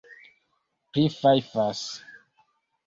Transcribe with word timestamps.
prifajfas 0.91 1.81